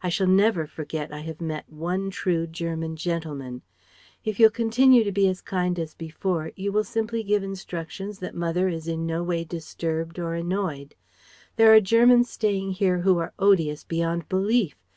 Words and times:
I 0.00 0.10
shall 0.10 0.28
never 0.28 0.68
forget 0.68 1.12
I 1.12 1.22
have 1.22 1.40
met 1.40 1.68
one 1.68 2.08
true 2.10 2.46
German 2.46 2.94
gentleman 2.94 3.62
if 4.24 4.38
you'll 4.38 4.50
continue 4.50 5.02
to 5.02 5.10
be 5.10 5.26
as 5.28 5.40
kind 5.40 5.76
as 5.76 5.92
before, 5.96 6.52
you 6.54 6.70
will 6.70 6.84
simply 6.84 7.24
give 7.24 7.42
instructions 7.42 8.20
that 8.20 8.32
mother 8.36 8.68
is 8.68 8.86
in 8.86 9.06
no 9.06 9.24
way 9.24 9.42
disturbed 9.42 10.20
or 10.20 10.34
annoyed. 10.34 10.94
There 11.56 11.74
are 11.74 11.80
Germans 11.80 12.30
staying 12.30 12.74
here 12.74 12.98
who 13.00 13.18
are 13.18 13.32
odious 13.40 13.82
beyond 13.82 14.28
belief. 14.28 14.76